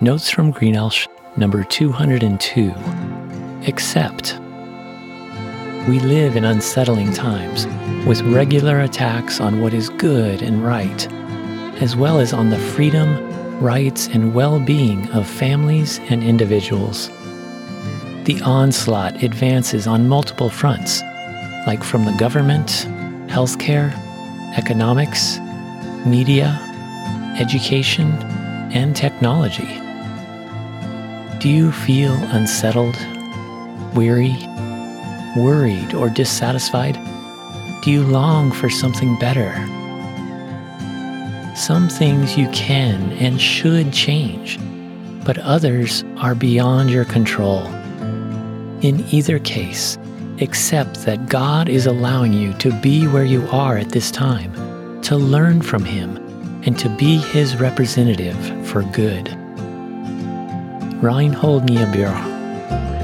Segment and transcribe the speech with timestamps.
[0.00, 2.72] Notes from Greenelsh, number 202.
[3.66, 4.38] Accept.
[5.88, 7.66] We live in unsettling times,
[8.06, 11.12] with regular attacks on what is good and right,
[11.82, 13.08] as well as on the freedom,
[13.60, 17.08] rights, and well being of families and individuals.
[18.24, 21.02] The onslaught advances on multiple fronts,
[21.66, 22.86] like from the government,
[23.26, 23.92] healthcare,
[24.56, 25.38] economics,
[26.06, 26.60] media,
[27.38, 28.12] education,
[28.72, 29.80] and technology.
[31.38, 32.96] Do you feel unsettled,
[33.94, 34.36] weary,
[35.36, 36.98] worried, or dissatisfied?
[37.82, 39.54] Do you long for something better?
[41.56, 44.58] Some things you can and should change,
[45.24, 47.66] but others are beyond your control.
[48.80, 49.96] In either case,
[50.40, 54.52] accept that God is allowing you to be where you are at this time,
[55.02, 56.27] to learn from Him,
[56.64, 59.28] and to be His representative for good.
[61.02, 62.12] Reinhold Niebuhr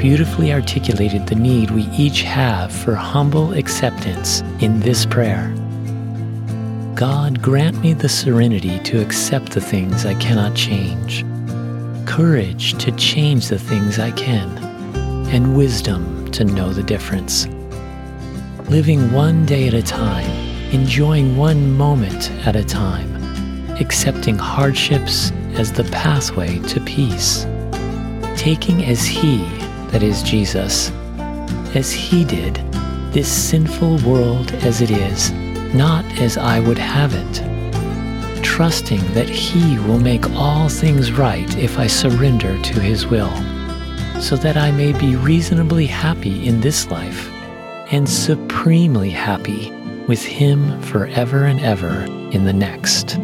[0.00, 5.52] beautifully articulated the need we each have for humble acceptance in this prayer.
[6.94, 11.22] God, grant me the serenity to accept the things I cannot change,
[12.06, 14.48] courage to change the things I can,
[15.28, 17.46] and wisdom to know the difference.
[18.70, 20.30] Living one day at a time,
[20.72, 23.19] enjoying one moment at a time,
[23.80, 27.46] accepting hardships as the pathway to peace
[28.40, 29.44] taking as He,
[29.88, 30.90] that is Jesus,
[31.74, 32.54] as He did,
[33.12, 35.30] this sinful world as it is,
[35.74, 41.78] not as I would have it, trusting that He will make all things right if
[41.78, 43.30] I surrender to His will,
[44.22, 47.30] so that I may be reasonably happy in this life
[47.92, 49.70] and supremely happy
[50.08, 53.18] with Him forever and ever in the next.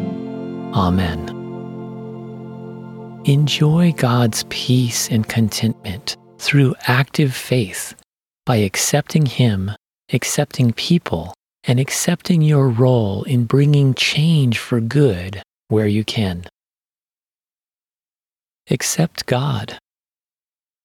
[0.77, 1.31] Amen.
[3.25, 7.95] Enjoy God's peace and contentment through active faith
[8.45, 9.71] by accepting Him,
[10.13, 11.33] accepting people,
[11.65, 16.45] and accepting your role in bringing change for good where you can.
[18.71, 19.79] Accept God.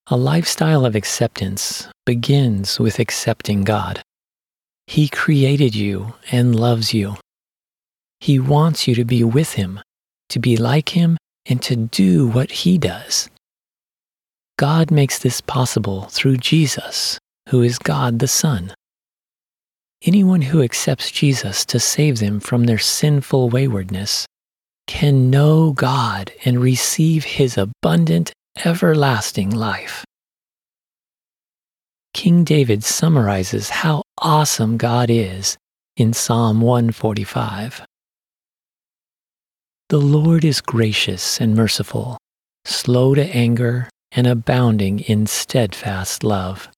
[0.07, 4.01] A lifestyle of acceptance begins with accepting God.
[4.87, 7.17] He created you and loves you.
[8.19, 9.79] He wants you to be with Him,
[10.31, 13.29] to be like Him, and to do what He does.
[14.57, 17.19] God makes this possible through Jesus,
[17.49, 18.73] who is God the Son.
[20.03, 24.25] Anyone who accepts Jesus to save them from their sinful waywardness
[24.87, 28.33] can know God and receive His abundant,
[28.65, 30.03] everlasting life.
[32.13, 35.57] King David summarizes how awesome God is
[35.95, 37.85] in Psalm 145.
[39.91, 42.17] The Lord is gracious and merciful,
[42.63, 46.69] slow to anger, and abounding in steadfast love.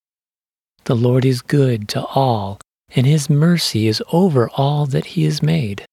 [0.85, 2.59] The Lord is good to all,
[2.89, 5.85] and his mercy is over all that he has made.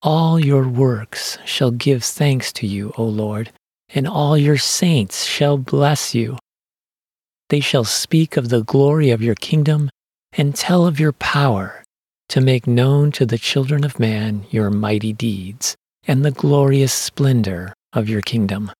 [0.00, 3.52] All your works shall give thanks to you, O Lord,
[3.90, 6.38] and all your saints shall bless you.
[7.50, 9.90] They shall speak of the glory of your kingdom
[10.32, 11.84] and tell of your power
[12.30, 17.74] to make known to the children of man your mighty deeds and the glorious splendor
[17.92, 18.70] of your kingdom.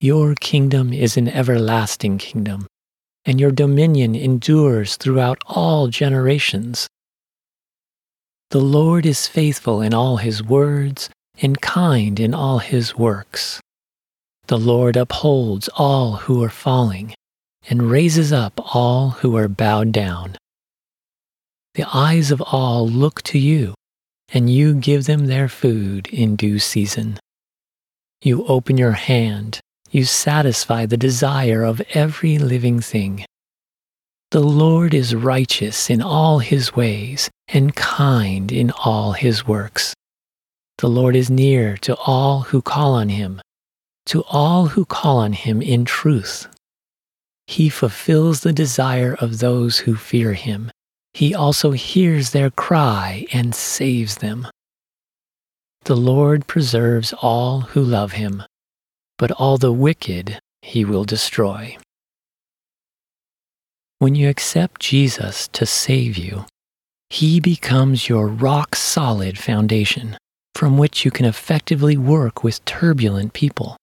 [0.00, 2.66] Your kingdom is an everlasting kingdom,
[3.24, 6.86] and your dominion endures throughout all generations.
[8.50, 11.10] The Lord is faithful in all his words
[11.42, 13.60] and kind in all his works.
[14.46, 17.14] The Lord upholds all who are falling
[17.68, 20.36] and raises up all who are bowed down.
[21.74, 23.74] The eyes of all look to you
[24.32, 27.18] and you give them their food in due season.
[28.22, 29.60] You open your hand,
[29.90, 33.24] you satisfy the desire of every living thing.
[34.32, 39.94] The Lord is righteous in all his ways and kind in all his works.
[40.78, 43.40] The Lord is near to all who call on him,
[44.06, 46.48] to all who call on him in truth.
[47.46, 50.72] He fulfills the desire of those who fear him
[51.16, 54.46] he also hears their cry and saves them.
[55.84, 58.42] The Lord preserves all who love him,
[59.16, 61.78] but all the wicked he will destroy.
[63.98, 66.44] When you accept Jesus to save you,
[67.08, 70.18] he becomes your rock solid foundation
[70.54, 73.78] from which you can effectively work with turbulent people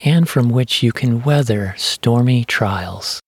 [0.00, 3.20] and from which you can weather stormy trials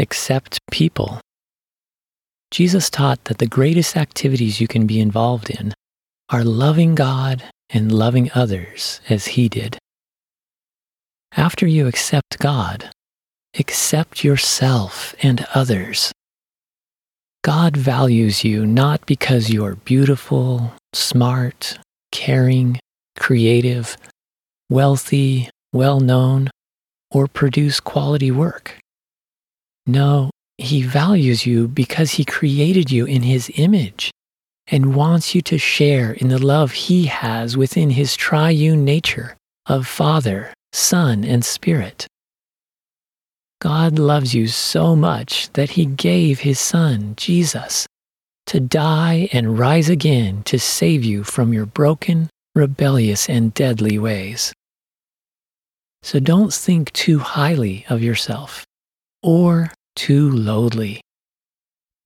[0.00, 1.20] accept people.
[2.50, 5.72] Jesus taught that the greatest activities you can be involved in
[6.30, 9.78] are loving God and loving others as He did.
[11.36, 12.90] After you accept God,
[13.58, 16.10] accept yourself and others.
[17.42, 21.78] God values you not because you're beautiful, smart,
[22.10, 22.80] caring,
[23.18, 23.96] creative,
[24.68, 26.50] wealthy, well known,
[27.12, 28.79] or produce quality work.
[29.86, 34.10] No, He values you because He created you in His image
[34.66, 39.36] and wants you to share in the love He has within His triune nature
[39.66, 42.06] of Father, Son, and Spirit.
[43.60, 47.86] God loves you so much that He gave His Son, Jesus,
[48.46, 54.52] to die and rise again to save you from your broken, rebellious, and deadly ways.
[56.02, 58.64] So don't think too highly of yourself
[59.22, 61.00] or too lowly.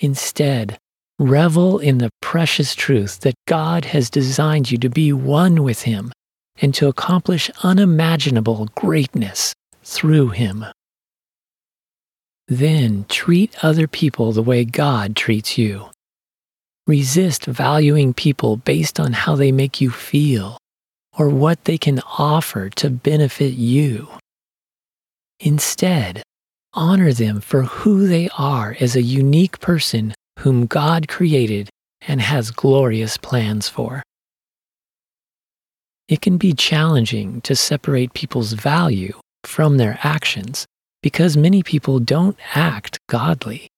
[0.01, 0.79] Instead,
[1.19, 6.13] revel in the precious truth that God has designed you to be one with Him
[6.61, 10.65] and to accomplish unimaginable greatness through Him.
[12.49, 15.87] Then treat other people the way God treats you.
[16.87, 20.59] Resist valuing people based on how they make you feel
[21.17, 24.09] or what they can offer to benefit you.
[25.41, 26.23] Instead,
[26.75, 31.71] honor them for who they are as a unique person whom God created
[32.07, 34.03] and has glorious plans for.
[36.09, 40.67] It can be challenging to separate people's value from their actions
[41.03, 43.69] because many people don't act godly.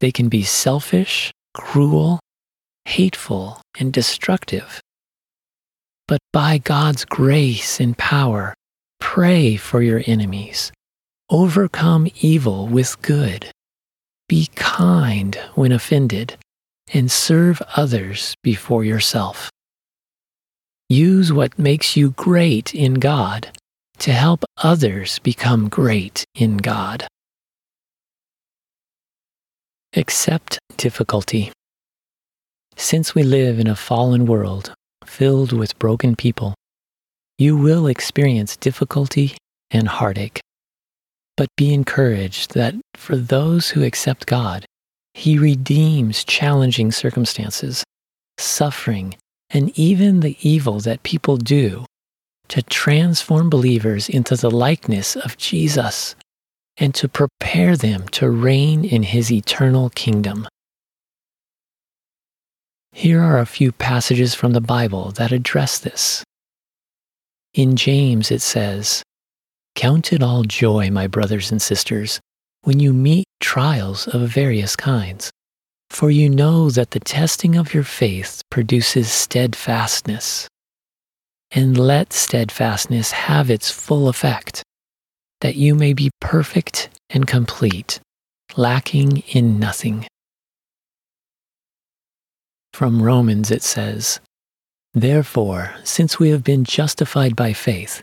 [0.00, 2.20] They can be selfish, cruel,
[2.84, 4.80] hateful, and destructive.
[6.06, 8.54] But by God's grace and power,
[9.00, 10.72] pray for your enemies.
[11.30, 13.50] Overcome evil with good.
[14.28, 16.36] Be kind when offended,
[16.92, 19.50] and serve others before yourself.
[20.90, 23.52] Use what makes you great in God
[24.00, 27.06] to help others become great in God.
[29.96, 31.52] Accept difficulty.
[32.76, 34.74] Since we live in a fallen world
[35.06, 36.54] filled with broken people,
[37.38, 39.38] you will experience difficulty
[39.70, 40.40] and heartache.
[41.36, 44.66] But be encouraged that for those who accept God,
[45.14, 47.84] He redeems challenging circumstances,
[48.38, 49.16] suffering,
[49.50, 51.86] and even the evil that people do
[52.48, 56.14] to transform believers into the likeness of Jesus
[56.76, 60.46] and to prepare them to reign in his eternal kingdom.
[62.92, 66.22] Here are a few passages from the Bible that address this.
[67.52, 69.02] In James, it says,
[69.74, 72.20] Count it all joy, my brothers and sisters,
[72.62, 75.30] when you meet trials of various kinds,
[75.90, 80.48] for you know that the testing of your faith produces steadfastness
[81.50, 84.62] and let steadfastness have its full effect,
[85.40, 88.00] that you may be perfect and complete,
[88.56, 90.06] lacking in nothing.
[92.72, 94.20] From Romans it says,
[94.94, 98.02] Therefore, since we have been justified by faith,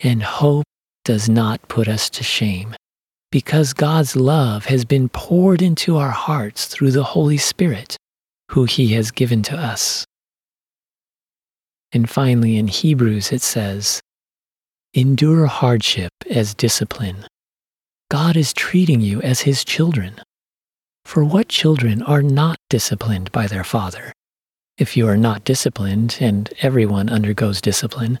[0.00, 0.64] and hope
[1.04, 2.74] does not put us to shame,
[3.30, 7.96] because God's love has been poured into our hearts through the Holy Spirit,
[8.50, 10.04] who He has given to us.
[11.92, 14.00] And finally, in Hebrews, it says,
[14.94, 17.26] Endure hardship as discipline.
[18.10, 20.20] God is treating you as his children.
[21.04, 24.12] For what children are not disciplined by their father?
[24.78, 28.20] If you are not disciplined, and everyone undergoes discipline,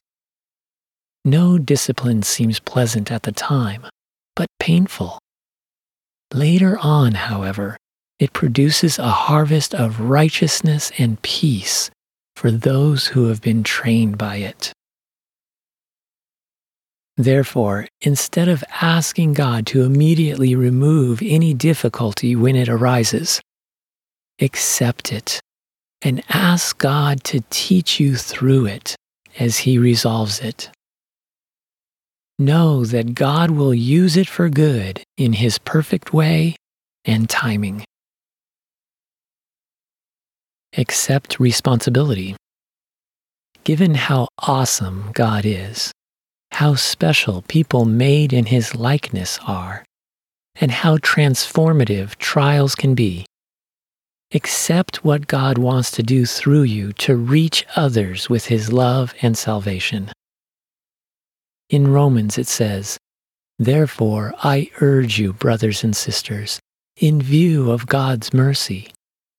[1.23, 3.85] No discipline seems pleasant at the time,
[4.35, 5.19] but painful.
[6.33, 7.77] Later on, however,
[8.17, 11.91] it produces a harvest of righteousness and peace
[12.35, 14.73] for those who have been trained by it.
[17.17, 23.39] Therefore, instead of asking God to immediately remove any difficulty when it arises,
[24.39, 25.39] accept it
[26.01, 28.95] and ask God to teach you through it
[29.37, 30.71] as He resolves it.
[32.41, 36.55] Know that God will use it for good in His perfect way
[37.05, 37.85] and timing.
[40.75, 42.35] Accept responsibility.
[43.63, 45.91] Given how awesome God is,
[46.53, 49.85] how special people made in His likeness are,
[50.55, 53.23] and how transformative trials can be,
[54.33, 59.37] accept what God wants to do through you to reach others with His love and
[59.37, 60.11] salvation.
[61.71, 62.97] In Romans it says,
[63.57, 66.59] Therefore I urge you, brothers and sisters,
[66.97, 68.91] in view of God's mercy,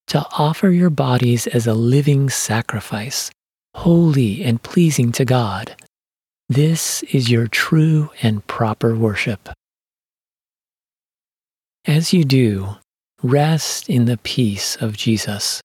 [0.07, 3.31] to offer your bodies as a living sacrifice,
[3.75, 5.77] holy and pleasing to God.
[6.49, 9.51] This is your true and proper worship.
[11.85, 12.77] As you do,
[13.23, 15.61] rest in the peace of Jesus,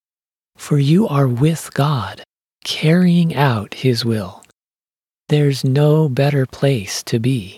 [0.58, 2.24] for you are with God,
[2.66, 4.44] carrying out His will.
[5.30, 7.58] There's no better place to be.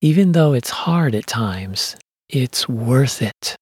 [0.00, 1.96] Even though it's hard at times,
[2.28, 3.56] it's worth it.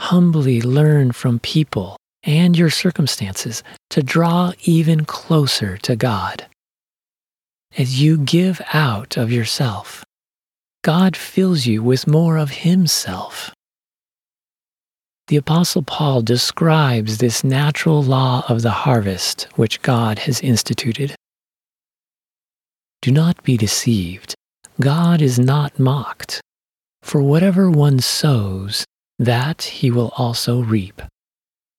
[0.00, 6.46] Humbly learn from people and your circumstances to draw even closer to God.
[7.76, 10.04] As you give out of yourself,
[10.82, 13.52] God fills you with more of Himself.
[15.26, 21.15] The Apostle Paul describes this natural law of the harvest which God has instituted.
[23.06, 24.34] Do not be deceived.
[24.80, 26.40] God is not mocked.
[27.02, 28.84] For whatever one sows,
[29.16, 31.00] that he will also reap.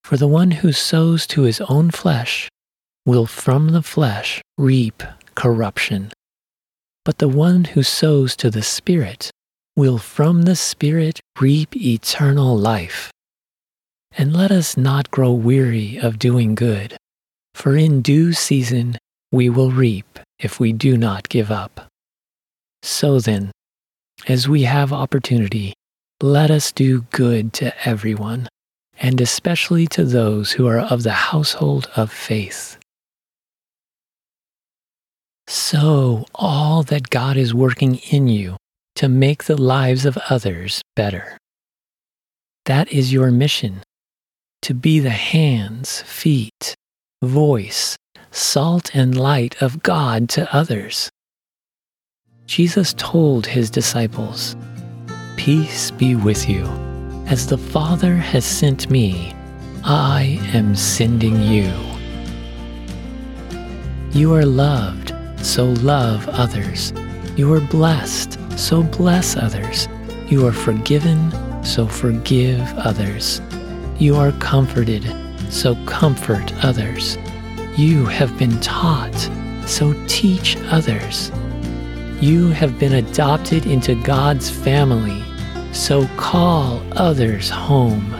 [0.05, 2.48] For the one who sows to his own flesh
[3.05, 5.03] will from the flesh reap
[5.36, 6.13] corruption.
[7.03, 9.29] But the one who sows to the Spirit
[9.75, 13.12] will from the Spirit reap eternal life.
[14.17, 16.96] And let us not grow weary of doing good,
[17.53, 18.98] for in due season
[19.31, 21.88] we will reap if we do not give up.
[22.84, 23.51] So then,
[24.27, 25.74] as we have opportunity,
[26.22, 28.48] let us do good to everyone,
[29.00, 32.77] and especially to those who are of the household of faith.
[35.48, 38.57] So, all that God is working in you
[38.96, 41.38] to make the lives of others better.
[42.65, 43.81] That is your mission
[44.63, 46.75] to be the hands, feet,
[47.24, 47.98] voice,
[48.30, 51.10] salt and light of God to others.
[52.46, 54.56] Jesus told his disciples,
[55.36, 56.64] Peace be with you.
[57.26, 59.34] As the Father has sent me,
[59.84, 61.72] I am sending you.
[64.12, 66.94] You are loved, so love others.
[67.36, 69.88] You are blessed, so bless others.
[70.28, 71.32] You are forgiven,
[71.64, 73.42] so forgive others.
[73.98, 75.06] You are comforted,
[75.50, 77.18] so comfort others.
[77.75, 79.16] You have been taught,
[79.66, 81.32] so teach others.
[82.20, 85.24] You have been adopted into God's family,
[85.74, 88.13] so call others home.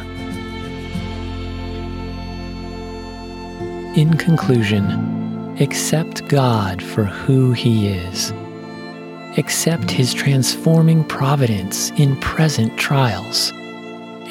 [3.96, 8.32] In conclusion, accept God for who He is.
[9.38, 13.52] Accept His transforming providence in present trials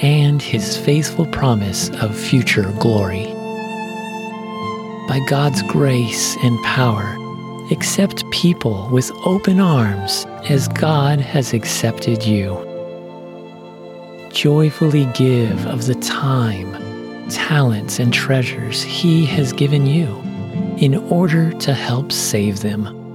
[0.02, 3.36] and His faithful promise of future glory
[5.06, 7.16] by God's grace and power,
[7.70, 12.62] accept people with open arms as God has accepted you.
[14.30, 16.72] Joyfully give of the time,
[17.30, 20.20] talents, and treasures He has given you
[20.78, 23.05] in order to help save them.